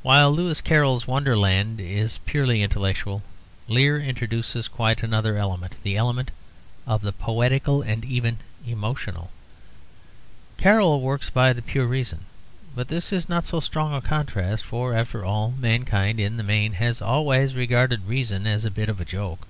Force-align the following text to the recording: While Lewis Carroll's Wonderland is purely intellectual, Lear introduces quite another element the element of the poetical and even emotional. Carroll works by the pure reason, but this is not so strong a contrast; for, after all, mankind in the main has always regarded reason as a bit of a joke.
While 0.00 0.32
Lewis 0.32 0.62
Carroll's 0.62 1.06
Wonderland 1.06 1.78
is 1.78 2.16
purely 2.24 2.62
intellectual, 2.62 3.22
Lear 3.68 4.00
introduces 4.00 4.66
quite 4.66 5.02
another 5.02 5.36
element 5.36 5.76
the 5.82 5.94
element 5.94 6.30
of 6.86 7.02
the 7.02 7.12
poetical 7.12 7.82
and 7.82 8.02
even 8.02 8.38
emotional. 8.66 9.30
Carroll 10.56 11.02
works 11.02 11.28
by 11.28 11.52
the 11.52 11.60
pure 11.60 11.86
reason, 11.86 12.24
but 12.74 12.88
this 12.88 13.12
is 13.12 13.28
not 13.28 13.44
so 13.44 13.60
strong 13.60 13.92
a 13.92 14.00
contrast; 14.00 14.64
for, 14.64 14.94
after 14.94 15.22
all, 15.22 15.50
mankind 15.50 16.18
in 16.18 16.38
the 16.38 16.42
main 16.42 16.72
has 16.72 17.02
always 17.02 17.52
regarded 17.54 18.06
reason 18.06 18.46
as 18.46 18.64
a 18.64 18.70
bit 18.70 18.88
of 18.88 19.02
a 19.02 19.04
joke. 19.04 19.46